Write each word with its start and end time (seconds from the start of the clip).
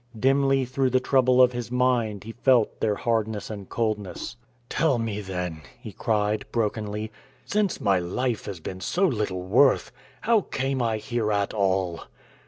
Dimly 0.19 0.65
through 0.65 0.89
the 0.89 0.99
trouble 0.99 1.43
of 1.43 1.51
his 1.51 1.69
mind 1.69 2.23
he 2.23 2.31
felt 2.31 2.79
their 2.79 2.95
hardness 2.95 3.51
and 3.51 3.69
coldness. 3.69 4.35
"Tell 4.67 4.97
me, 4.97 5.21
then," 5.21 5.61
he 5.79 5.91
cried, 5.93 6.43
brokenly, 6.51 7.11
"since 7.45 7.79
my 7.79 7.99
life 7.99 8.45
has 8.45 8.59
been 8.59 8.81
so 8.81 9.05
little 9.05 9.43
worth, 9.43 9.91
how 10.21 10.41
came 10.41 10.81
I 10.81 10.97
here 10.97 11.31
at 11.31 11.53
all?" 11.53 11.99